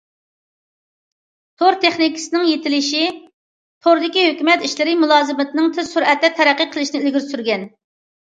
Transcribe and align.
تور 1.63 1.75
تېخنىكىسىنىڭ 1.83 2.47
يېتىلىشى 2.51 3.03
توردىكى 3.87 4.23
ھۆكۈمەت 4.29 4.65
ئىشلىرى 4.69 4.97
مۇلازىمىتىنىڭ 5.03 5.69
تېز 5.77 5.91
سۈرئەتتە 5.93 6.33
تەرەققىي 6.41 6.71
قىلىشىنى 6.77 7.03
ئىلگىرى 7.03 7.25
سۈرگەن. 7.29 7.69